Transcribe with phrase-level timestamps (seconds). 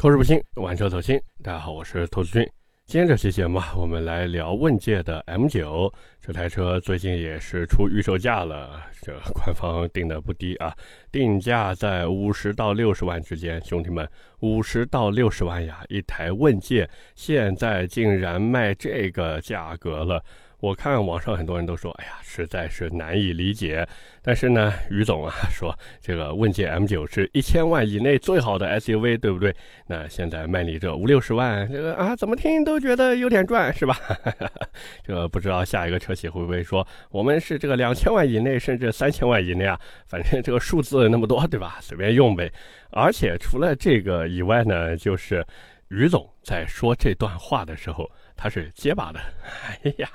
[0.00, 1.20] 口齿不清，玩车走心。
[1.42, 2.48] 大家好，我是投资君。
[2.86, 10.72] 今天这期节目，我们来聊问界的 M9 这台车，最近也是出预售价了，这官方定的不低啊，
[11.10, 13.60] 定价在五十到六十万之间。
[13.64, 14.08] 兄弟们，
[14.38, 20.24] 五十到六十万呀，一台问界现在竟然卖这个价格了。
[20.60, 23.86] 我看网上很多人都说，哎呀，实在是难以理解。
[24.20, 29.54] 但是呢，于总啊 说，这个问界 M9 是一千万以内最好的 SUV，对不对？
[29.86, 33.96] 那现在卖你这五六十万，这个啊，怎么听都觉得有点赚，是吧？
[35.06, 39.78] 这个不知道下一个车企会不会说，我们是这个两千万以内，甚至三千万以内啊？
[40.08, 41.78] 反正这个数字那么多，对吧？
[41.80, 42.52] 随便用呗。
[42.90, 45.46] 而且除了这个以外呢，就是
[45.90, 48.10] 于总在说这段话的时候。
[48.38, 49.18] 他是结巴的，
[49.82, 50.08] 哎呀，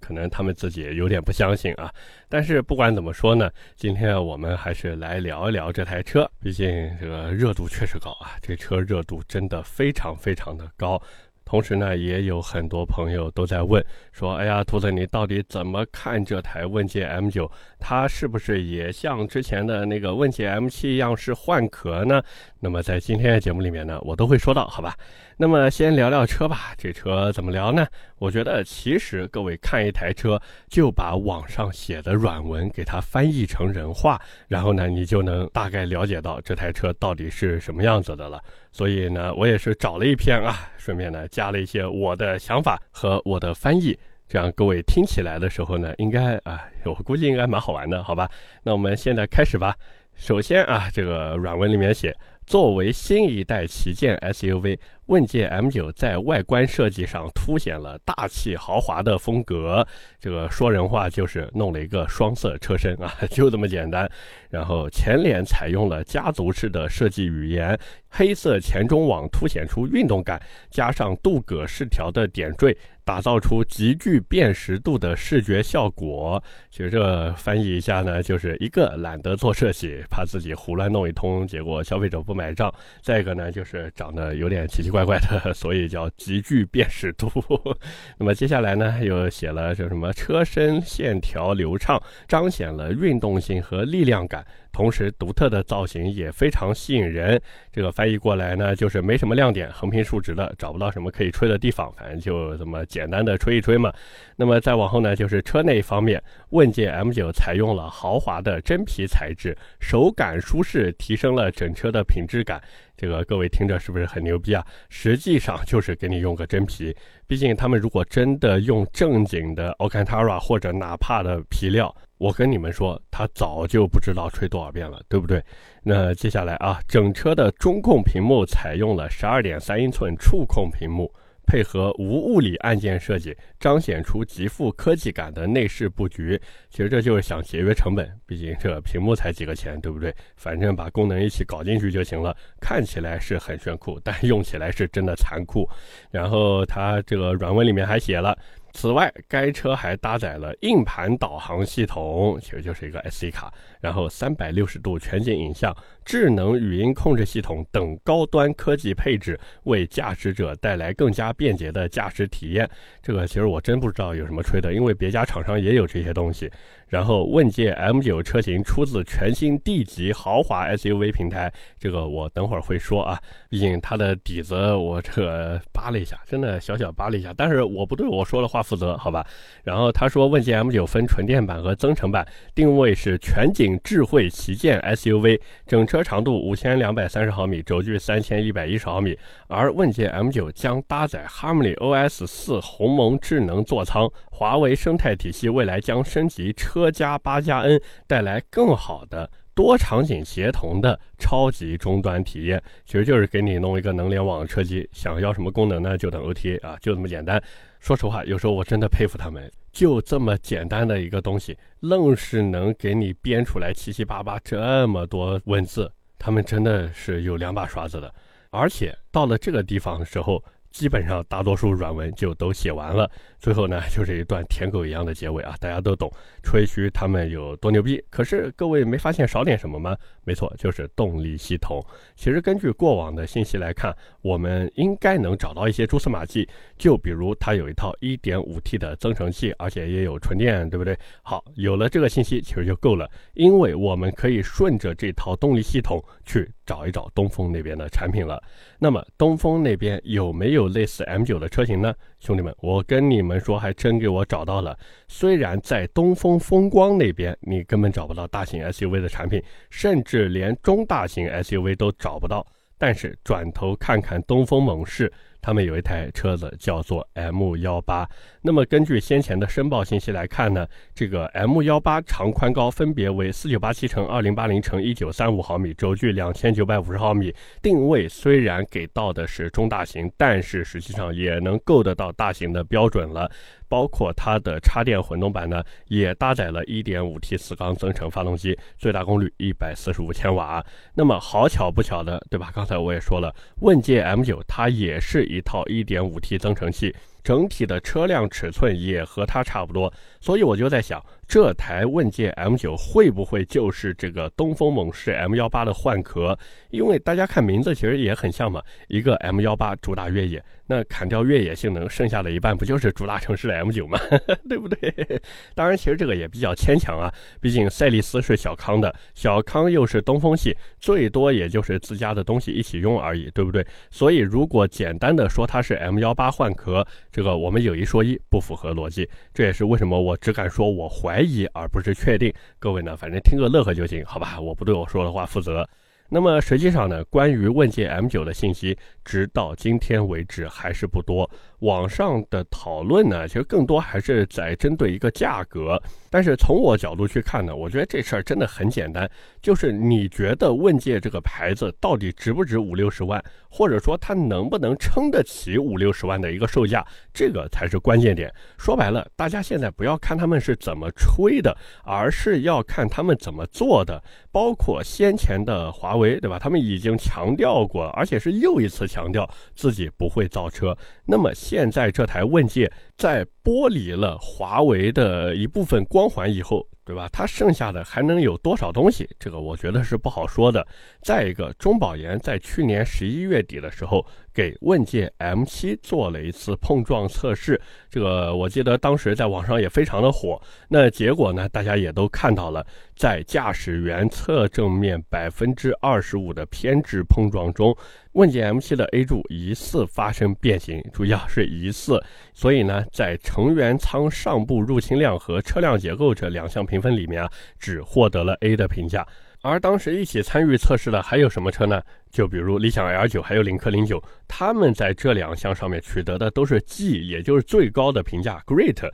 [0.00, 1.88] 可能他们自己有点不相信啊。
[2.28, 6.66] 但是不管怎么说呢，今天我们还是来聊一聊这台车，毕竟
[7.00, 11.00] 这个热度确实高啊，这车热度真的非常非常的高。
[11.46, 17.48] 同时呢，也有很多朋友都在问说：“哎呀，兔子，你到底怎么看这台问界 M9？
[17.78, 22.20] 它是不是也像之前的那个问界 M7 一样是换壳呢？”
[22.58, 24.96] 那么在今天的节目里面呢，我都会说到，好吧？
[25.36, 26.74] 那么先聊聊车吧。
[26.76, 27.86] 这车怎么聊呢？
[28.18, 38.42] 我觉得其实各位看一台车，就把网上写的软文给它翻译成人话，然后呢，你就能大概了解到这台车到底是什么样子的了。
[38.76, 48.30] 所以呢，我也是找了一篇啊，顺便呢加了一些我的想法和我的翻译，这样各位听起来的时候呢，应该啊，我估计应该蛮好玩的，好吧？
[48.62, 49.74] 那我们现在开始吧。
[50.14, 52.14] 首先啊，这个软文里面写。
[52.44, 59.86] 作为新一代旗舰 SUV，问界 M9 在外观设计上凸显了大气豪华的风格。
[60.20, 64.10] 这个说人话就是弄了一个双色车身啊， 就这么简单。
[64.50, 70.40] 然后前脸采用了家族式的设计语言，黑色前中网凸显出运动感，
[70.70, 72.76] 加上镀铬饰条的点缀。
[73.04, 76.42] 打造出极具辨识度的视觉效果。
[76.72, 82.68] 其实这翻译一下呢，就是一个懒得做设计，怕自己胡乱弄一通，结果消费者不买账；
[83.04, 87.30] 再一个呢，就是长得有点奇奇怪怪怪的，所以叫极具辨识度。
[88.16, 94.42] 那么接下来呢，又写了这什么车身线条流畅，彰显了运动性和力量感。
[94.72, 97.40] 同时，独特的造型也非常吸引人。
[97.72, 103.92] 这个翻译过来呢，就是没什么亮点，横平竖直的，找不到什么可以吹的地方，反正就这么简单的吹一吹嘛。
[104.34, 112.62] 那么再往后呢，就是车内方面，问界 M9 采用了豪华的真皮材质，手感舒适，提升了整车的品质感。
[112.96, 114.64] 这个各位听着是不是很牛逼啊？
[114.88, 116.96] 实际上就是给你用个真皮，
[117.26, 125.42] 毕竟他们如果真的用正经的 Alcantara 或者哪怕的皮料，我跟你们说，他早就不知道吹多少遍了，对不对？
[125.82, 131.12] 那接下来啊，整车的中控屏幕采用了十二点三英寸触控屏幕。
[131.46, 136.40] 配合无物理按键设计，彰显出极富科技感的内饰布局。
[136.68, 140.14] 其实这就是想节约成本，毕竟这屏幕才几个钱，对不对？
[140.36, 142.36] 反正把功能一起搞进去就行了。
[142.60, 145.68] 看起来是很炫酷，但用起来是真的残酷。
[146.10, 148.36] 然后它这个软文里面还写了。
[148.76, 153.50] 此外，该车还搭载了硬盘导航系统，其实就是一个 SD 卡，
[153.80, 162.68] 然后三百六十度全景影像、智能语音控制系统等高端科技配置，为驾驶者带来更加便捷的驾驶体验。
[163.02, 166.52] 这个其实我真不知道有什么吹的，因为别家厂商也有这些东西。
[166.88, 173.20] 然后，问界 M9 车型出自全新 D 级豪华 SUV 平台，这个我等会儿会说啊。
[173.50, 179.26] 毕竟它的底子我这扒了一下，真的小小扒了一下，但是我不对我说的话负责，好吧？
[179.64, 189.18] 然后他说，问界 M9 分纯电版和增程版，定位是全景智慧旗舰 SUV，整车长度五千两百三十毫米，轴距三千一百一十毫米。
[189.48, 202.62] 而问界 M9 将搭载 Harmony OS 四鸿蒙智能座舱，华为生态体系未来将升级车家八加 N，带来更好的多场景协同的超级终端体验。
[202.84, 205.96] 其实就是给你弄一个能联网的车机，想要什么功能呢？
[205.96, 207.42] 就等 OTA 啊，就这么简单。
[207.80, 218.12] 说实话，有时候我真的佩服他们，就这么简单的一个东西，愣是能给你编出来七七八八这么多文字，他们真的是有两把刷子的。
[218.50, 220.42] 而且到了这个地方的时候，
[220.76, 226.12] 基本上大多数软文就都写完了，最后呢就是一段舔狗一样的结尾啊，大家都懂，
[226.42, 227.98] 吹嘘他们有多牛逼。
[228.10, 229.96] 可是各位没发现少点什么吗？
[230.22, 231.82] 没错，就是动力系统。
[232.14, 236.46] 其实根据过往的信息来看，我们应该能找到一些蛛丝马迹，
[236.76, 240.94] 就比如它有一套 1.5T 的增程器，而且也有纯电，对不对？
[241.22, 248.42] 好，有了这个信息其实就够了，因为我们可以顺着这套动力系统去找一找东风那边的产品了。
[248.78, 250.65] 那么东风那边有没有？
[250.68, 254.78] 类似 M9 的车型呢，兄弟们，我跟你们说，还真给我找到了。
[255.08, 262.46] 虽然在东风风光那边，你根本找不到大型 SUV 的产品，甚至连中大型 SUV 都找不到，
[262.78, 265.12] 但是转头看看东风猛士。
[265.46, 268.04] 他们有一台车子叫做 M 幺八，
[268.42, 277.32] 那么根据先前的申报信息来看呢，这个 M 幺八长宽高分别为四九八七乘二零八零乘一九三五毫米，轴距两千九百五十毫米，
[277.62, 283.30] 定位虽然给到的是中大型，但是实际上也能够得到大型的标准了。
[283.68, 290.64] 包括它的插电混动版呢，也搭载了 1.5T 四缸增程发动机，最大功率145千瓦。
[290.94, 292.52] 那么好巧不巧的，对吧？
[292.54, 299.92] 刚才我也说了，问界 M9 它也是一一套 1.5T 增程器，整体的车辆尺寸也和它差不多。
[300.20, 306.38] 所以我就在想，这台问界 M9 会不会就是这个东风猛士 M18 的换壳？
[306.70, 310.42] 因为大家看名字其实也很像嘛，一个 M18 主打越野。
[310.68, 313.98] 那砍掉越野性能，剩下的一半不就是主打城市的 M9 吗？
[314.48, 315.20] 对不对？
[315.54, 317.12] 当然，其实这个也比较牵强啊。
[317.40, 323.64] 毕竟赛力斯是小康的，小康又是东风系，最多也就是自家的东西一起用而已，对不对？
[323.92, 329.08] 所以，如果简单的说它是 M18 换壳，这个我们有一说一，不符合逻辑。
[329.32, 332.30] 这也是为什么我只敢说我怀怀疑，而不是确定。
[332.58, 334.38] 各位呢，反正听个乐呵就行，好吧？
[334.38, 335.66] 我不对我说的话负责。
[336.10, 341.28] 那么实际上呢，关于问界 M9 的信息，直到今天为止还是不多。
[341.60, 345.80] 网上的讨论呢，其实更多还是在针对一个价格。
[346.10, 349.10] 但是从我角度去看呢，我觉得这事儿真的很简单，
[349.42, 358.32] 就是你觉得问界这个牌子到底值不值五六十万，或者说它能不能撑得起五六十万的一个售价，这个才是关键点。
[358.56, 361.54] 说白了，大家现在不要看他们是怎么吹的，
[361.84, 364.02] 而是要看他们怎么做的。
[364.32, 366.38] 包括先前的华为，对吧？
[366.38, 370.76] 他们已经强调过，而且是又一次强调自己不会造车。
[371.04, 376.66] 那么现在这台问界在剥离了华为的一部分光环以后。
[376.86, 377.08] 对吧？
[377.12, 379.10] 它剩下的还能有多少东西？
[379.18, 380.64] 这个我觉得是不好说的。
[381.02, 387.60] 再一个，中保研在去年十一月底的时候给问界 M7 做了一次碰撞测试，
[387.90, 390.40] 这个我记得当时在网上也非常的火。
[390.68, 397.76] 那结果呢，大家也都看到了，在驾驶员侧正面百分之二十五的偏置碰撞中。
[398.12, 402.02] 问界 M7 的 A 柱疑似发生变形，注意啊，是疑似。
[402.36, 409.06] 所以呢，在成员舱上部入侵量和车辆结构这两项评分里面啊，只获得了 A 的评价。
[409.40, 411.80] 而当时一起参与测试的还有什么车呢？
[412.10, 418.86] 就比如理想 L9，还有领克零九，他们在这两项上面取得的都是 G，也就是最高的评价，Great。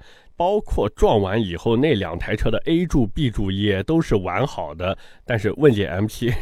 [0.42, 6.34] 包括撞完以后那两台车的 A 柱、B 柱也都是完好的，但是问界 M7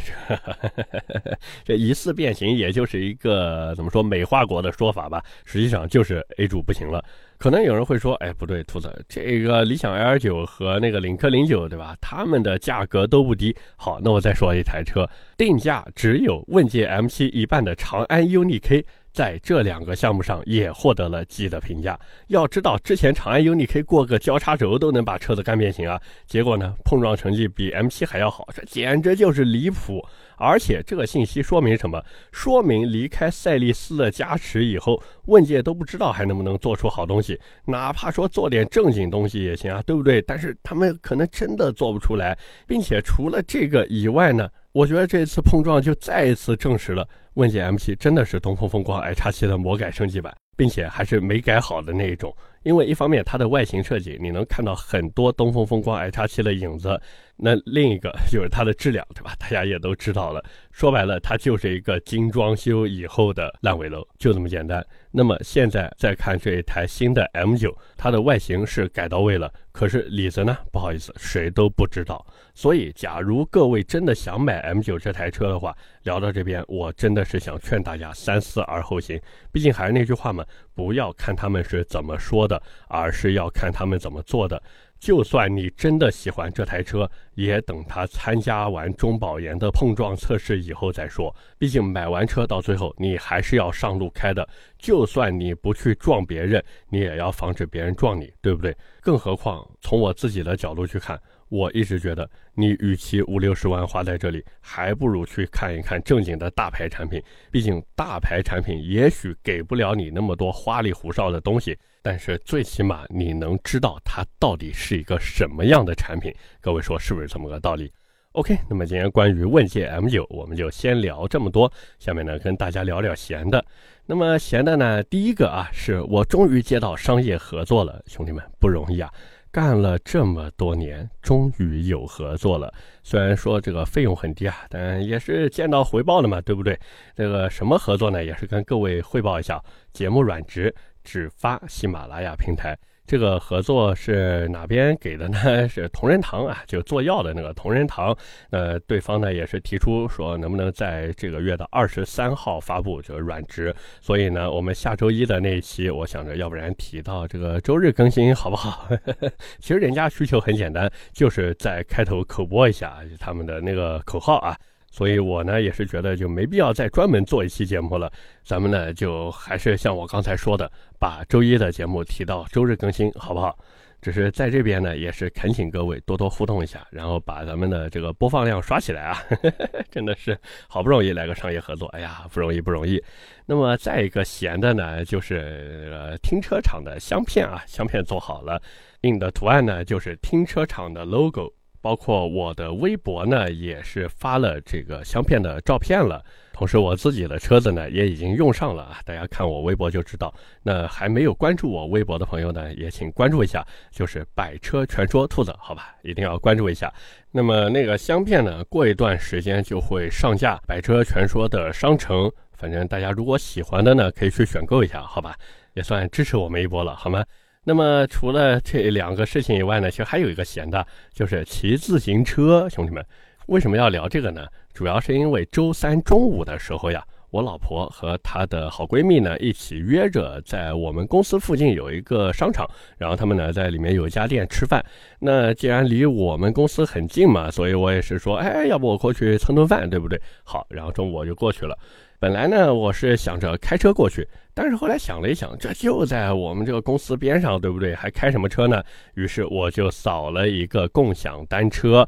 [1.63, 7.05] 这疑似变形，也就是一个怎么说美化过的说法吧，实际上就是 A 柱不行了。
[7.37, 11.95] 可能有人会说，哎，不对，兔子，这个理想 L9 和那个领克零九，对吧？
[12.01, 13.55] 他们的价格都不低。
[13.77, 15.07] 好，那我再说一台车，
[15.37, 18.87] 定价只有问界 M7 一半的长安 UNI-K。
[19.13, 21.99] 在这两个项目上也获得了 G 的评价。
[22.29, 30.05] 要知道，之前长安 UNI-K 过个交叉轴都能把车子干变形啊，结果呢，碰撞成绩比 M7 还要好，这简直就是离谱。
[30.41, 32.03] 而且这个信息说明什么？
[32.33, 37.39] 说明离开赛力斯的加持以后，问界都不知道还能不能做出好东西。
[37.67, 40.23] 哪怕说做点正经东西也行啊，对不对？
[40.23, 44.49] 但是他们可能真的做不出来，并且除了这个以外呢？
[44.73, 47.05] 我觉得这次碰撞就再一次证实了
[47.35, 52.33] 问界 M7 真的是东风风光 i-7 的魔改升级版，并且还是没改好的那一种。
[52.63, 57.01] 因为一方面它的外形设计你能看到很多东风风光 i-7 的影子，
[57.43, 59.35] 那另一个 就是它的质量，对吧？
[59.39, 64.85] 大家也都知道了，说白了它就是一个精装修以后的烂尾楼，就这么简单。
[65.11, 70.57] 那么现在再看这一台新的 M9，它的外形是改到位了，可是里子呢？
[70.71, 72.25] 不好意思，谁都不知道。
[72.55, 79.21] 所以，假如各位真的想买 M9 这台车的话，聊到这边，我真的是想劝大家三思而后行。
[79.51, 80.45] 毕竟还是那句话嘛，
[80.75, 84.63] 不要看他们是怎么说的，而是要看他们怎么做的。
[85.01, 91.35] 就算你真的喜欢这台车，也等它参加完中保研的碰撞测试以后再说。
[91.59, 94.47] 毕竟买完车到最后，你还是要上路开的。
[94.79, 98.77] 就算你不去撞别人，你也要防止别人撞你，对不对？
[99.01, 101.19] 更何况从我自己的角度去看。
[101.51, 107.23] 我一直觉得，你与其五六十万花在这里，还不如去看一看正经的大牌产品。
[107.51, 116.33] 毕竟大牌产品也许给不了你那么多花里胡哨的东西，但是最起码你能知道它到底是一个什么样的产品。
[116.61, 117.93] 各位说是不是这么个道理
[118.33, 121.71] ？OK，那么今天关于问界 M9，我们就先聊这么多。
[121.99, 123.65] 下面呢，跟大家聊聊闲的。
[124.07, 129.13] 那么闲的呢，第一个啊，是我终于接到商业合作了，兄弟们不容易啊。
[129.53, 132.73] 干了这么多年，终于有合作了。
[133.03, 136.79] 虽然说这个费用很低啊，但也是见到回报了嘛，对不对？
[137.17, 138.25] 这个什么合作呢？
[138.25, 139.61] 也是跟各位汇报一下，
[139.93, 142.79] 节目软值只发喜马拉雅平台。
[143.07, 145.39] 这个合作是哪边给的呢？
[145.69, 148.17] 是同仁堂啊，就做药的那个同仁堂。
[148.51, 153.75] 呃，对方呢也是提出说，能不能在这个月的二十三号发布这个软植？
[154.01, 158.89] 所以呢，我们下周一的那一期，我想着要不然提到这个周日更新好不好？
[159.59, 164.57] 其实人家需求很简单，就是在开头口播一下他们的那个口号啊。
[164.91, 168.13] 所以我呢也是觉得就没必要再专门做一期节目了，
[168.45, 173.57] 咱们呢就还是像我刚才说的，把周一的节目提到周日更新，好不好？
[174.03, 179.23] 只是在这边呢也是恳请各位多多互动一下，然后把咱们的这个播放量刷起来啊！
[179.93, 180.35] 真的是
[180.69, 182.99] 好不容易来个商业合作，哎呀不容易不容易。
[183.45, 188.61] 那么再一个闲的呢，就是呃停车场的香片啊，香片做好了，
[189.03, 191.53] 印的图案呢就是停车场的 logo。
[191.81, 196.25] 包括我的微博呢，也是发了这个香片的照片了。
[196.53, 199.01] 同时，我自己的车子呢，也已经用上了啊。
[199.05, 200.33] 大家看我微博就知道。
[200.63, 206.93] 那还没有关注我微博的朋友呢，也请关注一下，就是百车全说兔子，好吧，一定要关注一下。
[207.31, 212.31] 那么那个香片呢，过一段时间就会上架百车全说的商城。
[212.53, 215.35] 反正大家如果喜欢的呢，可以去选购一下，好吧，
[215.73, 217.25] 也算支持我们一波了，好吗？
[217.63, 222.67] 那么除了这两个事情以外呢，其实还有一个闲的，就是骑自行车。
[222.71, 223.05] 兄弟们，
[223.47, 224.47] 为什么要聊这个呢？
[224.73, 232.69] 主要是因为周三中午的时候呀，我老婆和她的好闺蜜呢一起约着在我们公司附近有一个商场，
[232.99, 234.85] 然后他们呢在里面有一家店吃饭。
[235.19, 240.21] 那既然离我们公司很近嘛，所以我也是说，哎，要不我过去蹭顿饭，对不对？
[240.45, 241.79] 好，然后中午我就过去了。
[242.19, 247.95] 本来呢，我是想着开车过去，但是后来想了一想，这就在我们这个公司边上，对不对？
[247.95, 248.83] 还开什么车呢？
[249.15, 252.07] 于是我就扫了一个共享单车，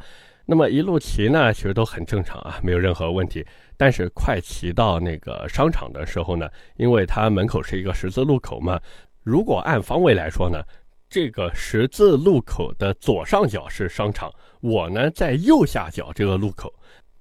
[0.52, 3.42] 那么一路骑呢，其实都很正常啊，没有任何问题。
[3.74, 8.78] 但是快骑到那个商场的时候呢，因为它门口是一个十字路口嘛，
[9.22, 10.62] 如果按方位来说呢，
[11.08, 14.30] 这个十字路口的左上角是商场，
[14.60, 16.70] 我呢在右下角这个路口。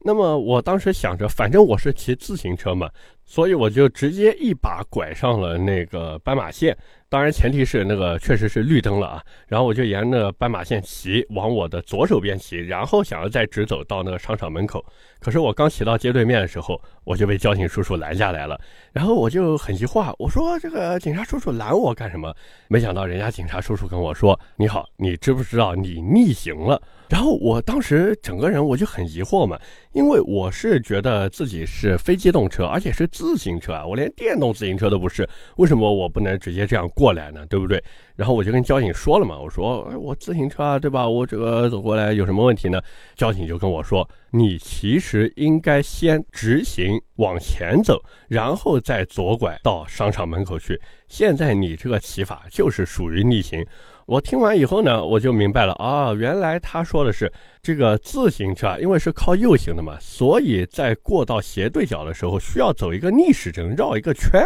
[0.03, 2.89] 那么我当时想着，反正我是骑自行车嘛，
[3.31, 6.77] 所以我就直接一把拐上了那个斑马线。
[7.07, 9.23] 当然，前提是那个确实是绿灯了啊。
[9.47, 14.85] 然后我就沿着斑马线骑，往我的左手边骑，然后想要再直走到那个商场门口。
[15.19, 18.59] 可是我刚骑到街对面的时候，我就被交警叔叔拦下来了。
[18.91, 22.33] 然后我就很疑惑，我说：“这个警察叔叔拦我干什么？”
[22.67, 29.59] 没想到人家警察叔叔跟我说：“你好，你知不知道你逆行了？”然后我当时整个人我就很疑惑嘛，
[29.91, 37.45] 因为我是觉得自己是非机动车，而且是自行车啊，我连电动自行车都不是，为什么我不能直接这样过来呢？
[37.45, 37.81] 对不对？
[38.15, 41.07] 然后我就跟交警说了嘛，我说我自行车啊，对吧？
[41.07, 42.81] 我这个走过来有什么问题呢？
[43.15, 50.81] 交警就跟我说，你其实应该先直行往前走，然后再左拐到商场门口去。
[51.07, 53.63] 现在你这个骑法就是属于逆行。
[54.11, 57.31] 我听完以后呢，我就明白了啊，原来他说的是
[57.63, 64.45] 这个自行车，因为是靠右行的嘛，所以在过道斜对角的时候需要走一个逆时针，绕一个圈。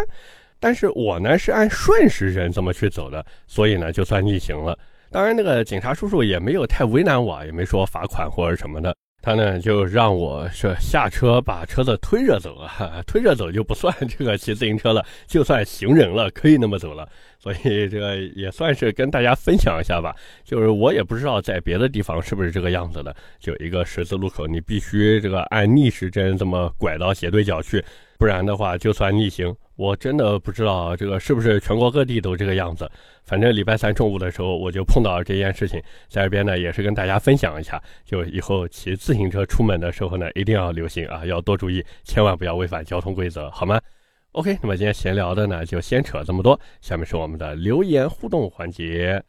[0.60, 4.78] 但是我呢是按顺时针这么去走的，所以呢就算逆行了。
[5.10, 8.94] 当然，那个警察叔叔也没有太为难我，也没说罚款或者什么的。
[9.26, 17.08] 他呢就让我是下车把车子推着走啊， 推着走就不算这个骑自行车了，就算行人了，可以那么走了。
[17.36, 20.14] 所以这个也算是跟大家分享一下吧。
[20.44, 27.84] 就是我也不知道在别的地方是不是这个样子的，就一个十字路口，你必须这个按逆时针这么拐到斜对角去，
[28.18, 29.54] 不然的话就算逆行。
[29.76, 32.90] 我真的不知道这个是不是全国各地都这个样子。
[33.24, 37.82] 反正礼拜三中午的时候，我就碰到这件事情，在这边呢也是跟大家分享一下。
[38.04, 43.78] 就以后骑自行车出门的时候呢，一定要留心啊，要多注意，千万不要违反交通规则，好吗
[44.32, 49.22] ？OK，那么今天闲聊的呢就先扯这么多，下面是我们的留言互动环节。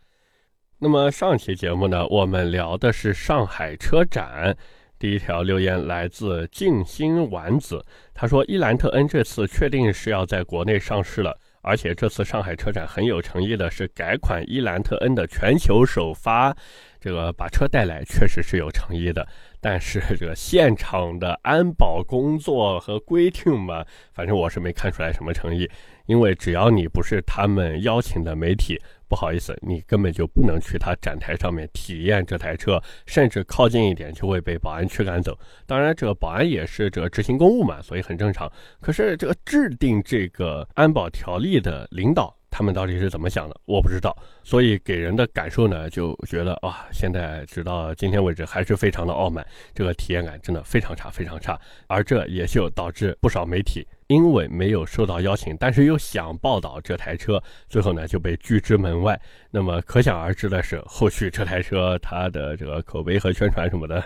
[0.79, 4.55] 那么上期节目呢，我们聊的是上海车展。
[4.99, 16.55] 第一条留言来自静心丸子，他说：“伊兰特 N 这次确定是要在国内上市了，而且这次上海车展很有诚意的是改款伊兰特 N 的全球首发，
[16.99, 19.27] 这个把车带来确实是有诚意的。
[19.59, 25.69] 但是这个现场的安保工作和规定嘛，反正我是没看出来什么诚意，
[26.05, 35.39] 因为只要你不是他们邀请的媒体。”不好意思，你根本就不能去他展台上面体验这台车，甚至靠近一点就会被保安驱赶走。
[35.65, 38.51] 当然，这个保安也是这个执行公务嘛，所以很正常。
[38.81, 42.36] 可是这个制定这个安保条例的领导。
[42.49, 43.55] 他们到底是怎么想的？
[43.65, 51.59] 我不知道，所以给人的感受呢，就觉得哇，现在直到今天为止还是非常的傲慢，这个体验感真的非常差，非常差。
[51.87, 59.19] 而这也就导致不少媒体因为没有受到邀请，但是又想报道这台车，最后呢就被拒之门外。
[59.51, 64.03] 那么可想而知的是，后续这台车它的这个口碑和宣传什么的，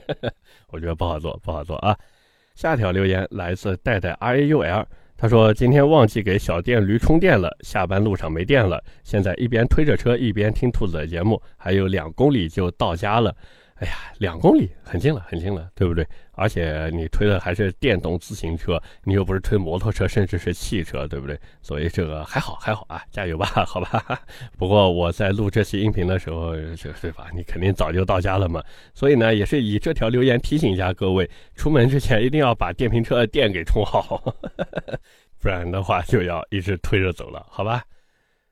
[0.68, 1.96] 我觉得不好做，不好做啊。
[2.54, 4.86] 下条留言来自戴戴 R A U L。
[5.20, 13.36] 他说：“今天忘记给小电驴充电了，下班路上没电了，现在一边推着车一边听兔子的节目，还有两公里就到家了。
[13.74, 16.06] 哎呀，两公里很近了，很近了，对不对？”
[16.40, 21.38] 而且你推的还是电动自行车，你又不是推摩托车，甚至是汽车，对不对？
[21.60, 24.18] 所以这个还好还好啊，加油吧， 好吧。
[24.56, 27.26] 不过我在录这期音频的时候，这对吧？
[27.34, 28.64] 你肯定早就到家了嘛。
[28.94, 34.34] 所以呢，也是以这条留言提醒一下各位，出门之前一定要把电瓶车的电给充好，
[35.38, 37.84] 不然的话就要一直推着走了，好吧？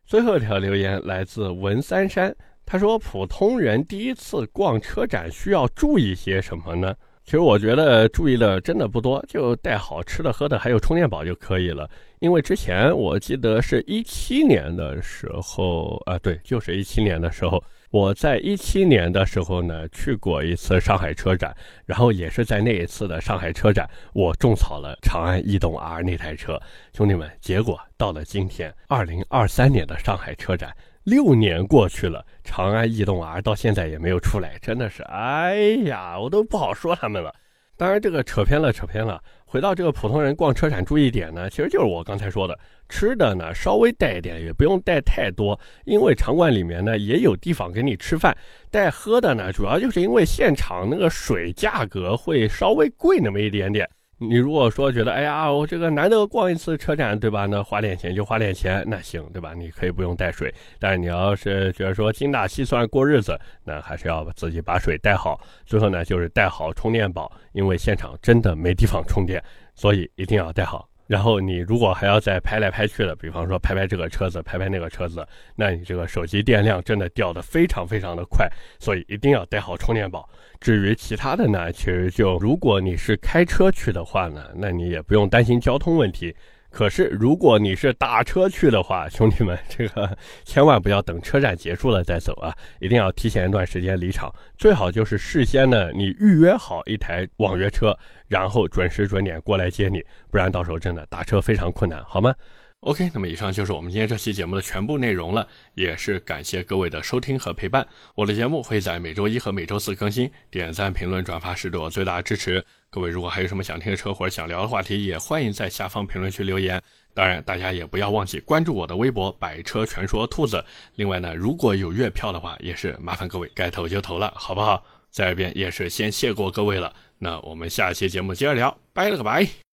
[0.04, 6.94] 最后一条留言来自文三山，他说：“普通人第一次逛车展需要注意些什么呢？”
[7.28, 11.86] 其实我觉得注意的真的不多，就带好吃的喝的，还有充电宝就可以了。
[12.20, 21.54] 因为之前我记得是一七年的时候啊，对，就是一七年的时候，我在一七年的时候呢去过一次上海车展，
[21.84, 26.58] 然后也是在那一次的上海车展，我种草了长安逸动 R 那台车，
[26.96, 30.74] 兄弟们，结果到了今天二零二三年的上海车展。
[31.08, 37.34] 六年过去了，长安逸动 R 到现在也没有出来，真的是，哎呀，我都不好说他们了。
[37.78, 39.22] 当然，这个扯偏了，扯偏了。
[39.46, 42.58] 回到这个普通人逛车展注意点呢，其实就是我刚才说的，
[42.90, 48.36] 吃的呢稍微带一点，也不用带太多，因为场馆里面呢也有地方给你吃饭。
[48.70, 53.88] 带喝的呢，主要就是因为现场那个水价格会稍微贵那么一点点。
[54.20, 57.46] 你如果说觉得，哎呀，我这个难得逛一次车展，对吧？
[57.46, 59.54] 那花点钱就花点钱，那行，对吧？
[59.54, 65.40] 你可以不用带水，但是你要是觉得说精打细算过日子，那还是要自己把水带好。
[65.64, 69.40] 最后呢，就是带好充电宝，因为现场真的没地方充电，
[69.76, 70.88] 所以一定要带好。
[71.08, 80.28] 然后你如果还要再拍来拍去的，比方说拍拍这个车子，拍拍那个车子，那你这个手机电量真的掉的非常非常的快，所以一定要带好充电宝。
[80.60, 86.32] 至于其他的呢，其实就如果你是开车去的话呢，那你也不用担心交通问题。
[86.70, 92.54] 可是，如果你是打车去的话，兄弟们，这个千万不要等车站结束了再走啊！
[92.78, 97.96] 一定要提前一段时间离场，最好就是事先呢，你预约好一台网约车，
[98.28, 102.34] 然后准时准点过来接你，不然到时候真的打车非常困难，好吗
[102.80, 107.86] ？OK，那么以上就是我们今天这期节目的全部内容了，也是感谢各位的收听和陪伴。
[108.14, 112.64] 我的节目会在每周一和每周四更新，点赞、评论、转发是对我最大的支持。
[112.88, 116.80] 各位如果还有什么想听的车或者想聊的话题，也欢迎在下方评论区留言。
[117.14, 120.64] 当然，大家也不要忘记关注我的微博“百车全说兔子”。
[120.94, 124.84] 另外呢，如果有月票的话，也是麻烦各位该投就投了，好不好？
[125.10, 126.94] 在这边也是先谢过各位了。
[127.18, 129.67] 那我们下期节目接着聊，拜了个拜。